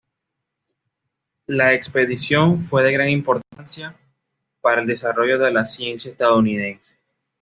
La 1.45 1.75
expedición 1.75 2.65
fue 2.65 2.81
de 2.83 2.91
gran 2.91 3.11
importancia 3.11 3.95
para 4.59 4.81
el 4.81 4.87
desarrollo 4.87 5.37
de 5.37 5.51
la 5.53 5.63
ciencia 5.63 6.09
estadounidense. 6.11 6.97